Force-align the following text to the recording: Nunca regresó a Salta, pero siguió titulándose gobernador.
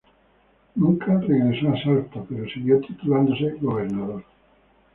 Nunca 0.75 1.19
regresó 1.21 1.69
a 1.73 1.77
Salta, 1.83 2.23
pero 2.27 2.49
siguió 2.49 2.79
titulándose 2.81 3.51
gobernador. 3.61 4.23